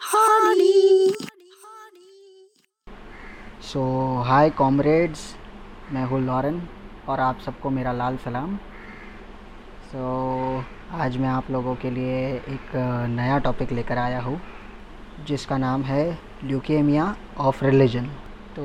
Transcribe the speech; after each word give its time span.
Hardy. 0.00 1.12
सो 3.62 3.82
हाय 4.26 4.50
comrades 4.50 5.24
मैं 5.92 6.04
हूँ 6.04 6.20
Lauren 6.20 6.62
और 7.08 7.20
आप 7.20 7.40
सबको 7.46 7.70
मेरा 7.70 7.92
लाल 7.92 8.16
सलाम 8.16 8.56
सो 9.92 9.98
so, 9.98 10.64
आज 10.94 11.16
मैं 11.16 11.28
आप 11.28 11.50
लोगों 11.50 11.74
के 11.74 11.90
लिए 11.90 12.16
एक 12.48 12.76
नया 13.10 13.38
टॉपिक 13.38 13.72
लेकर 13.72 13.98
आया 13.98 14.20
हूँ 14.20 14.40
जिसका 15.26 15.58
नाम 15.58 15.82
है 15.82 16.06
ल्यूकेमिया 16.44 17.14
ऑफ़ 17.40 17.64
रिलीजन 17.64 18.06
तो 18.56 18.64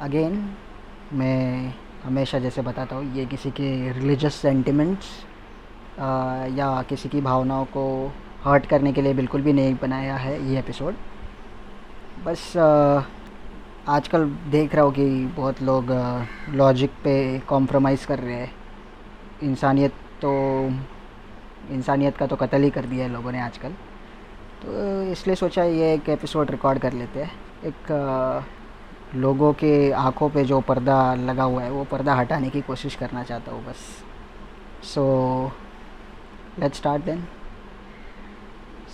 अगेन 0.00 0.44
मैं 1.12 1.74
हमेशा 2.04 2.38
जैसे 2.38 2.62
बताता 2.62 2.96
हूँ 2.96 3.14
ये 3.16 3.26
किसी 3.26 3.50
के 3.50 3.70
रिलीजस 3.92 4.34
सेंटिमेंट्स 4.36 5.06
या 5.98 6.70
किसी 6.88 7.08
की 7.08 7.20
भावनाओं 7.20 7.64
को 7.66 7.84
हर्ट 8.44 8.66
करने 8.66 8.92
के 8.92 9.02
लिए 9.02 9.14
बिल्कुल 9.14 9.42
भी 9.42 9.52
नहीं 9.52 9.74
बनाया 9.82 10.16
है 10.16 10.34
ये 10.50 10.58
एपिसोड। 10.58 10.94
बस 12.24 12.56
आजकल 13.88 14.24
देख 14.50 14.74
रहा 14.74 14.84
हो 14.84 14.90
कि 14.90 15.08
बहुत 15.36 15.62
लोग 15.62 15.90
लॉजिक 16.50 16.90
पे 17.04 17.16
कॉम्प्रोमाइज़ 17.48 18.06
कर 18.06 18.18
रहे 18.18 18.34
हैं। 18.34 18.50
इंसानियत 19.42 19.92
तो 20.22 20.32
इंसानियत 21.70 22.16
का 22.16 22.26
तो 22.26 22.36
कत्ल 22.36 22.62
ही 22.62 22.70
कर 22.70 22.84
दिया 22.84 23.04
है 23.04 23.12
लोगों 23.12 23.32
ने 23.32 23.40
आजकल। 23.40 23.72
तो 24.62 25.02
इसलिए 25.12 25.36
सोचा 25.36 25.64
ये 25.64 25.92
एक 25.94 26.08
एपिसोड 26.08 26.50
रिकॉर्ड 26.50 26.78
कर 26.78 26.92
लेते 26.92 27.22
हैं। 27.22 27.30
एक 27.64 28.44
लोगों 29.16 29.52
के 29.52 29.90
आँखों 29.92 30.28
पे 30.30 30.44
जो 30.44 30.60
पर्दा 30.60 31.14
लगा 31.14 31.42
हुआ 31.42 31.62
है, 31.62 31.70
वो 31.70 31.84
पर्दा 31.84 32.14
हटाने 32.14 32.50
की 32.50 32.60
कोशिश 32.60 32.94
करना 32.94 33.22
चाहता 33.22 33.52
हूँ 33.52 33.64
बस। 33.66 33.86
So 34.84 35.04
let's 36.58 36.78
start 36.78 37.04
then 37.04 37.24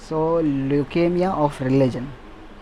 so 0.08 0.40
leukemia 0.40 1.32
of 1.32 1.62
religion 1.62 2.08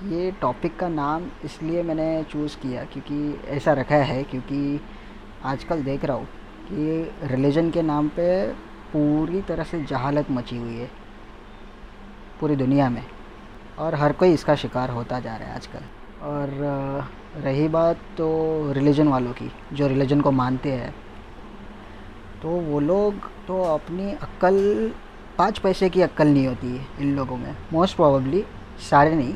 ये 0.08 0.30
टॉपिक 0.40 0.76
का 0.78 0.88
नाम 0.88 1.26
इसलिए 1.44 1.82
मैंने 1.82 2.22
चूज़ 2.22 2.56
किया 2.56 2.84
क्योंकि 2.84 3.40
ऐसा 3.48 3.72
रखा 3.72 3.96
है 3.96 4.22
क्योंकि 4.22 4.80
आजकल 5.44 5.82
देख 5.82 6.04
रहा 6.04 6.16
हूँ 6.16 6.26
कि 6.68 7.26
रिलीजन 7.26 7.70
के 7.70 7.82
नाम 7.82 8.08
पे 8.08 8.46
पूरी 8.92 9.40
तरह 9.42 9.64
से 9.64 9.82
जहालत 9.84 10.30
मची 10.30 10.56
हुई 10.56 10.74
है 10.74 10.90
पूरी 12.40 12.56
दुनिया 12.56 12.88
में 12.90 13.02
और 13.78 13.94
हर 13.94 14.12
कोई 14.12 14.32
इसका 14.32 14.54
शिकार 14.54 14.90
होता 14.90 15.20
जा 15.20 15.36
रहा 15.36 15.48
है 15.48 15.54
आजकल। 15.54 15.80
और 16.22 16.48
रही 17.42 17.68
बात 17.68 17.96
तो 18.18 18.72
रिलीजन 18.72 19.08
वालों 19.08 19.32
की, 19.32 19.50
जो 19.72 19.86
रिलीजन 19.86 20.20
को 20.20 20.30
मानते 20.30 20.72
हैं। 20.72 20.94
तो 22.42 22.48
वो 22.48 22.80
लोग 22.80 23.26
तो 23.46 23.62
अपनी 23.64 24.12
अक्ल 24.12 24.90
पाँच 25.38 25.58
पैसे 25.58 25.88
की 25.90 26.02
अक्ल 26.02 26.26
नहीं 26.26 26.46
होती 26.46 26.66
है 26.68 26.86
इन 27.00 27.14
लोगों 27.16 27.36
में। 27.36 27.54
मोस्ट 27.72 27.96
प्रोबेबली 27.96 28.44
सारे 28.90 29.14
नहीं, 29.14 29.34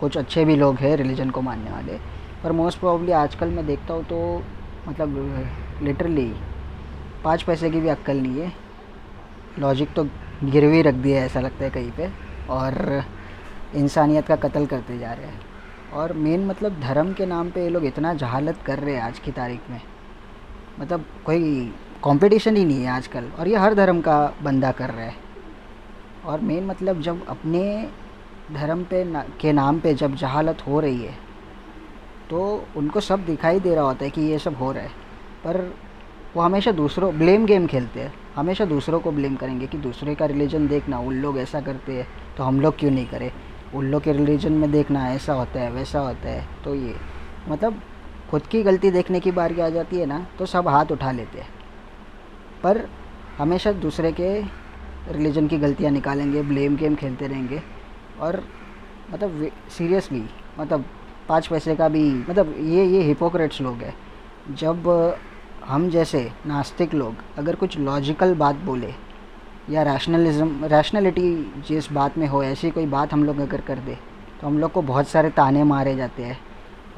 कुछ 0.00 0.16
अच्छे 0.18 0.44
भी 0.44 0.56
लोग 0.56 0.76
हैं 0.76 0.96
रिलीजन 0.96 1.30
को 1.30 1.40
मानने 1.42 1.70
वाले, 1.70 1.98
पर 2.42 2.52
मोस्ट 2.52 2.78
प्रोबेबली 2.78 3.12
आजकल 3.14 3.48
मैं 3.48 3.66
देखता 3.66 3.94
हूँ 3.94 4.04
तो 4.04 4.42
मतलब 4.88 5.82
लिटरली 5.82 6.32
पाँच 7.24 7.42
पैसे 7.42 7.70
की 7.70 7.80
भी 7.80 7.88
अक्ल 7.88 8.16
नहीं 8.16 8.40
है। 8.40 8.52
लॉजिक 9.58 9.92
तो 9.94 10.04
गिरवी 10.44 10.82
रख 10.82 10.94
दिया 10.94 11.20
है, 11.20 11.26
ऐसा 11.26 11.40
लगता 11.40 11.64
है 11.64 11.70
कहीं 11.70 11.90
पे, 11.90 12.08
और 12.50 13.02
इंसानियत 13.74 14.26
का 14.26 14.36
कत्ल 14.38 14.66
करते 14.66 14.98
जा 14.98 15.12
रहे 15.12 15.26
हैं। 15.26 15.40
और 15.92 16.12
मेन 16.14 16.46
मतलब 16.46 16.80
धर्म 16.80 17.12
के 17.12 17.26
नाम 17.26 17.50
पे 17.50 17.62
ये 17.62 17.68
लोग 17.68 17.84
इतना 17.84 18.12
जहालत 18.14 18.58
कर 18.66 18.78
रहे 18.78 18.94
हैं 18.94 19.02
आज 19.02 19.18
की 19.18 19.32
तारीख 19.32 19.70
में। 19.70 19.80
मतलब 20.80 21.04
कोई 21.26 21.72
कंपटीशन 22.04 22.56
ही 22.56 22.64
नहीं 22.64 22.82
है 22.82 22.90
आजकल 22.90 23.24
और 23.38 23.48
ये 23.48 23.56
हर 23.56 23.74
धर्म 23.74 24.00
का 24.00 24.18
बंदा 24.42 24.70
कर 24.72 24.90
रहा 24.90 25.04
है। 25.04 25.14
और 26.24 26.40
मेन 26.40 26.64
मतलब 26.66 27.00
जब 27.02 27.26
अपने 27.28 27.88
धर्म 28.52 28.84
पे 28.84 29.02
ना, 29.04 29.24
के 29.40 29.52
नाम 29.52 29.80
पे 29.80 29.94
जब 29.94 30.14
जहालत 30.14 30.66
हो 30.66 30.80
रही 30.80 31.02
है 31.02 31.14
तो 32.30 32.64
उनको 32.76 33.00
सब 33.00 33.24
दिखाई 33.26 33.60
दे 33.60 33.74
रहा 33.74 33.84
होता 33.84 34.04
है 34.04 34.10
कि 34.10 34.22
ये 34.22 34.38
सब 34.38 34.56
हो 34.56 34.70
रहा 34.72 34.82
है। 34.82 34.90
पर 35.44 35.60
वो 36.36 36.42
हमेशा 36.42 36.72
दूसरों 36.72 37.12
ब्लेम 37.18 37.46
गेम 37.46 37.66
खेलते 37.66 38.00
हैं। 38.00 38.12
हमेशा 38.36 38.64
दूसरों 38.64 39.00
को 39.00 39.12
ब्लेम 39.12 39.36
करेंगे 39.36 39.66
कि 39.66 39.78
दूसरे 39.78 40.14
का 40.14 40.26
रिलीजन 40.26 40.66
देखना 40.68 40.98
उन 40.98 41.14
लोग 41.14 41.38
ऐसा 41.38 41.60
करते 41.60 41.92
हैं 41.92 42.06
तो 42.36 42.44
हम 42.44 42.60
लोग 42.60 42.78
क्यों 42.78 42.90
नहीं 42.90 43.06
करें? 43.06 43.30
उन 43.74 43.84
लोग 43.84 44.02
के 44.02 44.12
रिलीजन 44.12 44.52
में 44.52 44.70
देखना 44.72 45.08
ऐसा 45.10 45.32
होता 45.32 45.60
है 45.60 45.70
वैसा 45.70 46.00
होता 46.00 46.28
है 46.28 46.46
तो 46.64 46.74
ये। 46.74 46.94
मतलब 47.48 47.80
खुद 48.30 48.42
की 48.42 48.62
गलती 48.62 48.90
देखने 48.90 49.20
की 49.20 49.30
बारी 49.32 49.60
आ 49.60 49.68
जाती 49.68 49.96
है 49.96 50.06
ना 50.06 50.26
तो 50.38 50.46
सब 50.46 50.68
हाथ 50.68 50.92
उठा 50.92 51.12
लेते 51.12 51.40
हैं। 51.40 51.48
पर 52.62 52.88
हमेशा 53.38 53.72
दूसरे 53.74 54.12
के 54.12 54.40
रिलीजन 55.12 55.46
की 55.48 55.58
गलतियाँ 55.58 55.90
निकालेंगे 55.92 56.42
ब्लेम 56.42 56.76
गेम 56.76 56.94
खेलते 56.94 57.26
रहेंगे। 57.26 57.62
और 58.20 58.42
मतलब 59.12 59.50
सीरियसली 59.70 60.22
मतलब 60.58 60.84
पाँच 61.28 61.46
पैसे 61.46 61.76
का 61.76 61.88
भी 61.88 62.02
मतलब 62.20 62.54
ये 62.60 62.84
ये 62.86 63.02
हिपोक्रेट्स 63.02 63.60
लोग 63.60 63.76
हैं। 63.76 63.94
जब 64.56 64.88
हम 65.64 65.88
जैसे 65.90 66.30
नास्तिक 66.46 66.94
लोग 66.94 67.16
अगर 67.38 67.54
कुछ 67.54 67.78
लॉजिकल 67.78 68.34
बात 68.34 68.56
बोले 68.64 68.92
या 69.70 69.82
रैशनलिज्म 69.82 70.64
रैशनलिटी 70.64 71.32
जिस 71.68 71.92
बात 71.92 72.16
में 72.18 72.26
हो, 72.26 72.42
ऐसी 72.44 72.70
कोई 72.70 72.86
बात 72.86 73.12
हम 73.12 73.24
लोग 73.24 73.38
अगर 73.40 73.60
कर 73.60 73.78
दे 73.78 73.96
तो 74.40 74.46
हम 74.46 74.58
लोग 74.58 74.72
को 74.72 74.82
बहुत 74.82 75.08
सारे 75.08 75.30
ताने 75.30 75.64
मारे 75.64 75.94
जाते 75.96 76.22
हैं। 76.22 76.38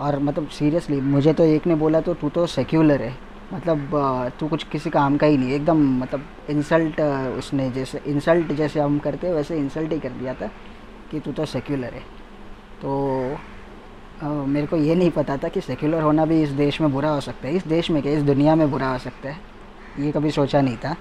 और 0.01 0.19
मतलब 0.19 0.49
सीरियसली 0.49 1.01
मुझे 1.01 1.33
तो 1.33 1.45
एक 1.45 1.67
ने 1.67 1.75
बोला 1.75 2.01
तो 2.01 2.15
तू 2.15 2.29
तो 2.29 2.47
सेक्युलर 2.49 3.03
है। 3.03 3.15
मतलब 3.53 4.31
तू 4.41 4.49
कुछ 4.49 4.65
किसी 4.65 4.91
काम 4.91 5.17
का 5.17 5.27
ही 5.27 5.37
नहीं 5.37 5.53
एकदम 5.53 5.83
मतलब 6.01 6.25
इंसल्ट 6.51 7.01
उसने 7.39 7.71
जैसे 7.71 8.01
इंसल्ट 8.07 8.53
जैसे 8.53 8.81
हम 8.81 8.99
करते 8.99 9.33
वैसे 9.33 9.57
इंसल्ट 9.59 9.93
ही 9.93 9.99
कर 9.99 10.11
दिया 10.11 10.35
था 10.35 10.47
कि 11.11 11.21
तू 11.21 11.33
तो 11.33 11.45
सेक्युलर 11.45 11.95
है। 11.95 12.01
तो 12.83 13.39
अ, 14.23 14.27
मेरे 14.27 14.67
को 14.67 14.77
ये 14.77 14.95
नहीं 14.95 15.11
पता 15.11 15.37
था 15.37 15.49
कि 15.49 15.61
सेक्युलर 15.61 16.03
होना 16.03 16.25
भी 16.25 16.43
इस 16.43 16.51
देश 16.51 16.81
में 16.81 16.93
बुरा 16.93 17.11
हो 17.11 17.21
सकता 17.21 17.49
है। 17.49 17.55
इस 17.55 17.67
देश 17.67 17.91
में 17.91 18.03
क्या 18.03 18.13
इस 18.13 18.23
दुनिया 18.23 18.55
में 18.55 18.71
बुरा 18.71 18.89
हो 18.89 18.99
सकता 18.99 19.29
है? 19.29 19.41
ये 19.99 20.13
कभी 20.13 20.31
सोचा 20.31 20.61
नहीं 20.61 20.77
था। 20.77 20.97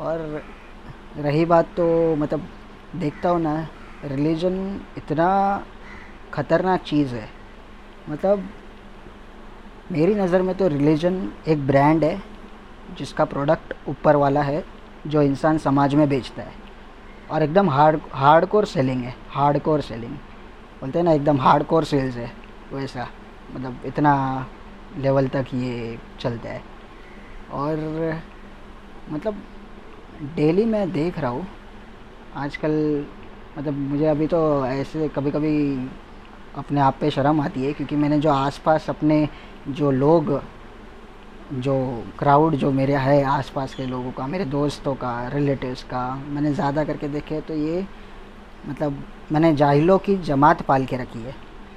और 0.00 0.44
रही 1.18 1.44
बात 1.44 1.66
तो 1.76 2.16
मतलब 2.16 2.48
देखता 2.96 3.28
हूँ 3.28 3.40
ना 3.40 3.54
रिलीजन 4.04 4.80
इतना 4.96 5.28
ख़तरनाक 6.34 6.82
चीज़ 6.82 7.14
है। 7.14 7.28
मतलब 8.08 8.48
मेरी 9.92 10.14
नज़र 10.14 10.42
में 10.42 10.54
तो 10.56 10.68
रिलीजन 10.68 11.28
एक 11.48 11.66
ब्रांड 11.66 12.04
है, 12.04 12.22
जिसका 12.98 13.24
प्रोडक्ट 13.24 13.74
ऊपर 13.88 14.16
वाला 14.16 14.42
है, 14.42 14.64
जो 15.06 15.22
इंसान 15.22 15.58
समाज 15.58 15.94
में 15.94 16.08
बेचता 16.08 16.42
है। 16.42 16.52
और 17.30 17.42
एकदम 17.42 17.70
हार्ड 17.70 18.00
हार्ड 18.12 18.46
कोर 18.46 18.64
सेलिंग 18.66 19.02
है 19.02 19.14
हार्ड 19.30 19.58
कोर 19.62 19.80
सेलिंग। 19.80 20.12
बोलते 20.80 20.98
हैं 20.98 21.04
ना, 21.04 21.12
एकदम 21.12 21.40
हार्ड 21.40 21.64
कोर 21.64 21.84
सेल्स 21.84 22.16
है 22.16 22.30
वैसा 22.72 23.08
मतलब 23.54 23.82
इतना 23.86 24.14
लेवल 24.98 25.28
तक 25.28 25.46
ये 25.54 25.98
चलता 26.20 26.48
है। 26.48 26.62
और 27.52 28.20
मतलब 29.10 29.42
डेली 30.36 30.64
मैं 30.64 30.90
देख 30.92 31.18
रहा 31.18 31.30
हूँ, 31.30 31.46
आजकल 32.36 33.04
मतलब 33.58 33.74
मुझे 33.80 34.06
अभी 34.06 34.26
तो 34.26 34.66
ऐसे 34.66 35.08
कभी 35.08 35.30
कभी 35.30 35.88
अपने 36.56 36.80
आप 36.80 36.96
पे 37.00 37.10
शर्म 37.10 37.40
आती 37.40 37.64
है, 37.64 37.72
क्योंकि 37.72 37.96
मैंने 37.96 38.18
जो 38.18 38.30
आसपास 38.30 38.88
अपने 38.90 39.28
जो 39.68 39.90
लोग, 39.90 40.30
जो 41.54 41.74
क्राउड 42.18 42.54
जो 42.54 42.70
मेरे 42.72 42.94
है, 42.96 43.22
आसपास 43.24 43.74
के 43.74 43.86
लोगों 43.86 44.10
का, 44.12 44.26
मेरे 44.26 44.44
दोस्तों 44.44 44.94
का 44.94 45.28
रिलेटिव्स 45.28 45.82
का, 45.82 46.14
मैंने 46.28 46.52
ज़्यादा 46.54 46.84
करके 46.84 47.08
देखे 47.08 47.40
तो 47.40 47.54
ये 47.54 47.84
मतलब 48.68 49.02
मैंने 49.32 49.54
जाहिलों 49.56 49.98
की 49.98 50.16
जमात 50.18 50.62
पाल 50.62 50.84
के 50.84 50.96
रखी 50.96 51.18
है 51.18 51.34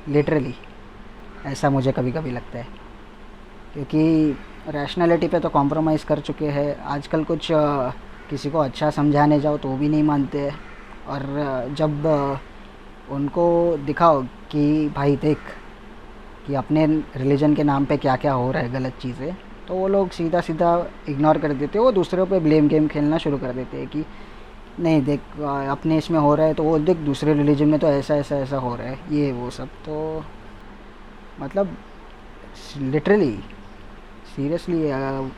लिटरली 0.08 0.54
ऐसा 1.46 1.70
मुझे 1.70 1.92
कभी 1.92 2.12
कभी 2.12 2.32
लगता 2.32 2.58
है। 2.58 2.68
क्योंकि 3.74 4.38
रैशनैलिटी 4.70 5.28
पे 5.28 5.40
तो 5.40 5.50
कॉम्प्रोमाइज़ 5.50 6.06
कर 6.06 6.20
चुके 6.20 6.48
हैं। 6.48 6.76
आजकल 6.88 7.24
कुछ 7.24 7.48
किसी 8.30 8.50
को 8.50 8.60
अच्छा 8.60 8.90
समझाने 8.92 9.40
जाओ 9.40 9.58
तो 9.58 9.76
भी 9.78 9.90
नहीं 9.90 10.04
मानते 10.04 10.50
और 11.08 11.24
जब 11.78 12.06
उनको 13.12 13.46
दिखाओ 13.86 14.22
कि 14.52 14.90
भाई 14.96 15.16
देख 15.16 15.38
कि 16.48 16.56
अपने 16.56 16.86
रिलीजन 17.18 17.54
के 17.56 17.64
नाम 17.64 17.86
पे 17.86 17.98
क्या 17.98 18.16
क्या 18.16 18.34
हो 18.34 18.52
रहा 18.52 18.64
है, 18.64 18.72
गलत 18.72 18.98
चीज़ें 19.02 19.36
तो 19.68 19.76
वो 19.76 19.88
लोग 19.88 20.10
सीधा 20.12 20.42
सीधा 20.42 20.72
इग्नोर 21.10 21.38
कर 21.38 21.54
देते 21.54 21.78
हैं। 21.78 21.86
वो 21.86 21.92
दूसरों 21.92 22.26
पे 22.26 22.40
ब्लेम 22.40 22.68
गेम 22.68 22.88
खेलना 22.88 23.18
शुरू 23.18 23.38
कर 23.38 23.52
देते 23.54 23.78
हैं 23.78 23.88
कि, 23.88 24.04
नहीं, 24.80 25.02
देख, 25.04 25.20
अपने 25.42 25.98
इसमें 25.98 26.20
हो 26.20 26.34
रहा 26.36 26.46
है 26.46 26.54
तो 26.54 26.64
वो 26.64 26.78
देख, 26.80 26.98
दूसरे 27.00 27.34
रिलीजन 27.34 27.68
में 27.68 27.80
तो 27.80 27.88
ऐसा 27.88 28.16
ऐसा 28.16 28.38
ऐसा 28.38 28.58
हो 28.58 28.76
रहा 28.76 28.88
है, 28.88 29.00
ये, 29.12 29.32
वो 29.32 29.50
सब। 29.50 29.68
तो 29.86 30.24
मतलब 31.40 31.78
लिटरली 32.78 33.32
सीरियसली 34.36 34.90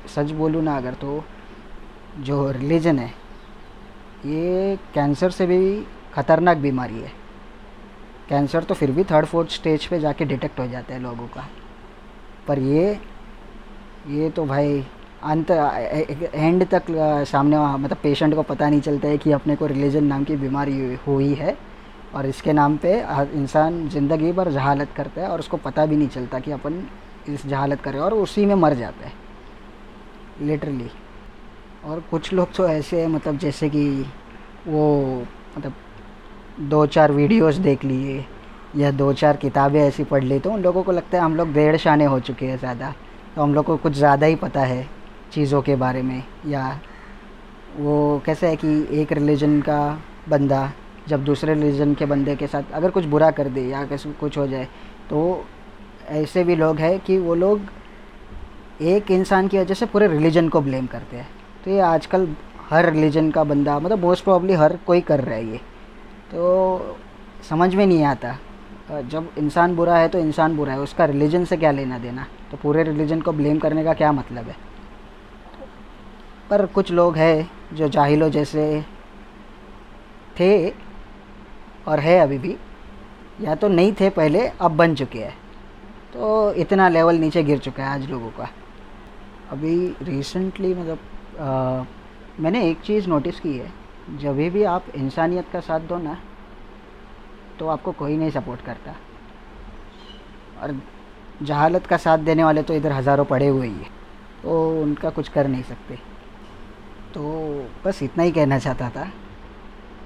सच 0.10 0.32
बोलूँ 0.34 0.64
ना 0.64 0.78
अगर 0.78 0.94
तो 0.94 1.24
जो 2.20 2.50
रिलीजन 2.52 3.00
है, 3.00 3.14
ये 4.26 4.78
कैंसर 4.94 5.32
से 5.32 5.46
भी 5.46 5.60
ख़तरनाक 6.14 6.58
बीमारी 6.58 7.00
है। 7.00 7.12
कैंसर 8.30 8.64
तो 8.64 8.74
फिर 8.74 8.92
भी 8.92 9.04
थर्ड 9.04 9.26
फोर्थ 9.26 9.50
स्टेज 9.52 9.86
पे 9.86 10.00
जाके 10.00 10.26
डिटेक्ट 10.26 10.60
हो 10.60 10.68
जाता 10.68 10.94
है 10.94 11.00
लोगों 11.02 11.28
का। 11.28 11.48
पर 12.48 12.60
ये 12.60 13.00
ये 14.10 14.30
तो 14.30 14.46
भाई, 14.46 14.84
अंत 15.24 15.52
एंड 15.52 16.66
तक 16.70 16.86
सामने 17.28 17.58
मतलब 17.78 17.98
पेशेंट 18.04 18.36
को 18.36 18.42
पता 18.44 18.70
नहीं 18.70 18.82
चलता 18.82 19.08
है 19.08 19.18
कि 19.18 19.32
अपने 19.32 19.56
को 19.56 19.66
रिलीजन 19.68 20.04
नाम 20.04 20.24
की 20.24 20.36
बीमारी 20.36 20.96
हुई 21.08 21.34
है 21.34 21.58
और 22.16 22.26
इसके 22.26 22.54
नाम 22.54 22.78
पे 22.78 22.94
इंसान 23.34 23.88
ज़िंदगी 23.90 24.32
भर 24.32 24.52
जहालत 24.52 24.90
करता 24.96 25.22
है 25.22 25.28
और 25.28 25.40
उसको 25.40 25.58
पता 25.58 25.86
भी 25.86 25.98
नहीं 25.98 26.08
चलता 26.10 26.40
कि 26.40 26.52
अपन 26.52 26.84
इस 27.30 27.46
जहालत 27.46 27.82
करें 27.82 28.00
और 28.00 28.14
उसी 28.14 28.46
में 28.46 28.56
मर 28.56 28.74
जाता 28.74 29.08
है। 29.08 29.14
लिटरली 30.42 30.90
और 31.86 32.00
कुछ 32.12 32.34
लोग 32.34 32.54
तो 32.56 32.68
ऐसे 32.68 33.02
हैं 33.02 33.08
मतलब 33.08 33.38
जैसे 33.38 33.70
कि 33.70 33.88
वो 34.68 34.84
मतलब 35.58 35.74
दो 36.62 36.86
चार 36.88 37.12
वीडियोस 37.12 37.56
देख 37.58 37.84
लिए, 37.86 38.24
या 38.76 38.92
दो 38.92 39.12
चार 39.14 39.38
किताबें 39.38 39.80
ऐसी 39.82 40.04
पढ़ 40.04 40.24
ली 40.24 40.40
तो 40.40 40.52
उन 40.52 40.62
लोगों 40.62 40.84
को 40.84 40.92
लगता 40.92 41.18
है 41.18 41.24
हम 41.24 41.36
लोग 41.36 41.54
डेढ़ 41.54 41.78
शाने 41.78 42.06
हो 42.06 42.20
चुके 42.22 42.46
हैं 42.46 42.58
ज़्यादा। 42.58 42.94
तो 43.36 43.42
हम 43.42 43.54
लोग 43.54 43.66
को 43.66 43.78
कुछ 43.78 43.94
ज़्यादा 43.94 44.26
ही 44.26 44.36
पता 44.38 44.62
है 44.62 44.86
चीज़ों 45.34 45.62
के 45.62 45.76
बारे 45.78 46.02
में, 46.02 46.24
या 46.48 46.80
वो 47.72 48.22
कैसे 48.26 48.48
है 48.48 48.56
कि 48.56 49.02
एक 49.02 49.12
रिलीजन 49.12 49.60
का 49.62 49.82
बंदा 50.30 50.72
जब 51.08 51.24
दूसरे 51.24 51.54
रिलीजन 51.54 51.94
के 51.94 52.06
बंदे 52.06 52.36
के 52.36 52.48
साथ 52.48 52.72
अगर 52.74 52.90
कुछ 52.92 53.06
बुरा 53.06 53.30
कर 53.32 53.48
दे 53.50 53.62
या 53.62 53.84
कैसे 53.86 54.12
कुछ 54.20 54.38
हो 54.38 54.48
जाए 54.48 54.68
तो 55.10 55.46
ऐसे 56.10 56.44
भी 56.44 56.56
लोग 56.56 56.80
हैं 56.80 57.00
कि 57.00 57.18
वो 57.20 57.36
लोग 57.36 57.62
एक 58.84 59.12
इंसान 59.12 59.48
की 59.48 59.58
वजह 59.60 59.74
से 59.74 59.86
पूरे 59.86 60.08
रिलीजन 60.08 60.50
को 60.50 60.62
ब्लेम 60.62 60.86
करते 60.88 61.18
हैं। 61.18 61.28
तो 61.66 61.72
ये 61.72 61.80
आजकल 61.82 62.28
हर 62.70 62.92
रिलीजन 62.92 63.32
का 63.32 63.44
बंदा 63.44 63.80
मतलब 63.80 64.00
मोस्ट 64.00 64.24
प्रॉब्ली 64.24 64.54
हर 64.54 64.78
कोई 64.88 65.02
कर 65.02 65.20
रहा 65.20 65.36
है 65.36 65.52
ये। 65.52 65.60
तो 66.32 66.98
समझ 67.50 67.74
में 67.76 67.86
नहीं 67.86 68.04
आता। 68.04 68.38
जब 69.02 69.30
इंसान 69.38 69.76
बुरा 69.76 69.98
है 69.98 70.08
तो 70.08 70.20
इंसान 70.20 70.56
बुरा 70.58 70.74
है 70.74 70.80
उसका 70.80 71.06
रिलीजन 71.06 71.46
से 71.46 71.58
क्या 71.58 71.72
लेना 71.72 71.98
देना? 72.00 72.26
तो 72.52 72.58
पूरे 72.58 72.84
रिलीजन 72.84 73.22
को 73.22 73.32
ब्लेम 73.32 73.60
करने 73.60 73.84
का 73.84 73.94
क्या 73.94 74.12
मतलब 74.12 74.46
है? 74.46 74.56
पर 76.50 76.66
कुछ 76.66 76.92
लोग 76.92 77.18
हैं 77.18 77.50
जो 77.74 77.88
जाहिलों 77.88 78.30
जैसे 78.30 78.64
थे 80.40 80.70
और 81.88 82.00
है 82.00 82.18
अभी 82.20 82.38
भी 82.38 82.56
या 83.42 83.56
तो 83.56 83.68
नहीं 83.68 83.94
थे 84.00 84.10
पहले 84.10 84.48
अब 84.48 84.72
बन 84.72 84.96
चुके 84.96 85.20
हैं। 85.20 85.36
तो 86.14 86.54
इतना 86.54 86.90
लेवल 86.90 87.16
नीचे 87.16 87.44
गिर 87.44 87.58
चुका 87.58 87.84
है 87.84 87.90
आज 87.90 88.10
लोगों 88.10 88.30
का। 88.30 88.50
अभी 89.52 89.76
रिसेंटली 90.02 90.74
मतलब 90.74 91.00
अ, 91.40 91.86
मैंने 92.40 92.66
एक 92.70 92.82
चीज़ 92.82 93.08
नोटिस 93.10 93.40
की 93.40 93.58
है। 93.58 93.81
जब 94.10 94.36
भी 94.50 94.64
आप 94.64 94.86
इंसानियत 94.96 95.50
का 95.54 95.60
साथ 95.60 95.80
दो 95.80 95.98
ना 95.98 96.18
तो 97.60 97.68
आपको 97.68 97.92
कोई 97.92 98.18
नहीं 98.18 98.30
सपोर्ट 98.32 98.62
करता। 98.62 98.96
और 100.62 100.76
जहालत 101.42 101.86
का 101.86 101.98
साथ 101.98 102.18
देने 102.20 102.44
वाले 102.44 102.64
तो 102.64 102.74
इधर 102.74 102.92
हज़ारों 102.92 103.26
पड़े 103.26 103.48
हुए 103.48 103.68
ही 103.68 103.74
हैं। 103.74 103.90
तो 104.44 104.82
उनका 104.82 105.10
कुछ 105.10 105.28
कर 105.30 105.48
नहीं 105.48 105.64
सकते। 105.64 105.96
तो 107.14 107.22
बस 107.86 108.02
इतना 108.04 108.24
ही 108.24 108.32
कहना 108.32 108.60
चाहता 108.60 108.90
था। 108.90 109.04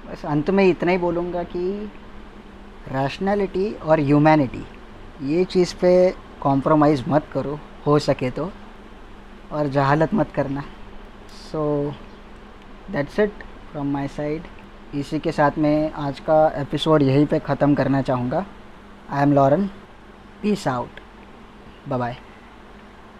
बस 0.06 0.24
अंत 0.26 0.50
में 0.50 0.64
इतना 0.64 0.92
ही 0.92 0.98
बोलूँगा 0.98 1.42
कि 1.44 1.90
रैशनैलिटी 2.88 3.72
और 3.74 4.00
ह्यूमैनिटी 4.00 4.64
ये 5.28 5.44
चीज़ 5.44 5.74
पे 5.74 5.92
कॉम्प्रोमाइज़ 6.40 7.04
मत 7.08 7.26
करो, 7.32 7.58
हो 7.86 7.98
सके 7.98 8.30
तो। 8.30 8.50
और 9.52 9.68
जहालत 9.68 10.14
मत 10.14 10.30
करना। 10.30 10.62
So 11.42 11.92
that's 12.90 13.18
it 13.20 13.42
from 13.76 13.90
my 13.92 14.06
side 14.08 14.42
इसी 14.94 15.18
के 15.18 15.32
साथ 15.32 15.58
मैं 15.58 15.92
आज 16.02 16.20
का 16.20 16.36
एपिसोड 16.56 17.02
यहीं 17.02 17.24
पे 17.26 17.38
ख़त्म 17.38 17.74
करना 17.74 18.00
चाहूँगा। 18.02 18.44
I 19.10 19.22
am 19.22 19.32
Lauren 19.32 19.66
peace 20.42 20.66
out 20.68 21.00
bye 21.88 22.16